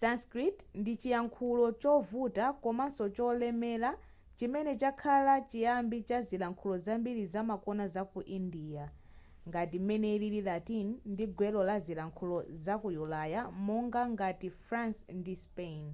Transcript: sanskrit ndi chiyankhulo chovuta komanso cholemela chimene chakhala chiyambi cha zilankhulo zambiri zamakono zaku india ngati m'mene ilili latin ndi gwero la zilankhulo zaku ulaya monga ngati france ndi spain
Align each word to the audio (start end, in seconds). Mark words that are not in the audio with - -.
sanskrit 0.00 0.58
ndi 0.80 0.92
chiyankhulo 1.00 1.66
chovuta 1.82 2.44
komanso 2.62 3.04
cholemela 3.16 3.90
chimene 4.36 4.72
chakhala 4.80 5.34
chiyambi 5.50 5.98
cha 6.08 6.18
zilankhulo 6.28 6.74
zambiri 6.86 7.24
zamakono 7.32 7.84
zaku 7.94 8.20
india 8.38 8.84
ngati 9.48 9.76
m'mene 9.80 10.08
ilili 10.16 10.40
latin 10.50 10.86
ndi 11.12 11.24
gwero 11.36 11.60
la 11.68 11.76
zilankhulo 11.86 12.36
zaku 12.64 12.88
ulaya 13.04 13.40
monga 13.66 14.02
ngati 14.14 14.48
france 14.64 15.00
ndi 15.18 15.34
spain 15.44 15.84